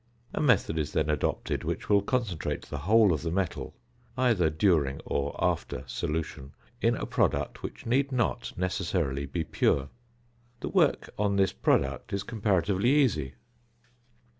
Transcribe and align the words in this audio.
A 0.33 0.41
method 0.41 0.79
is 0.79 0.93
then 0.93 1.11
adopted 1.11 1.63
which 1.63 1.87
will 1.87 2.01
concentrate 2.01 2.63
the 2.63 2.79
whole 2.79 3.13
of 3.13 3.21
the 3.21 3.29
metal 3.29 3.75
(either 4.17 4.49
during 4.49 4.99
or 5.05 5.35
after 5.37 5.83
solution) 5.85 6.53
in 6.81 6.95
a 6.95 7.05
product 7.05 7.61
which 7.61 7.85
need 7.85 8.11
not 8.11 8.51
necessarily 8.57 9.27
be 9.27 9.43
pure. 9.43 9.89
The 10.61 10.69
work 10.69 11.11
on 11.19 11.35
this 11.35 11.53
product 11.53 12.13
is 12.13 12.23
comparatively 12.23 12.89
easy. 12.89 13.35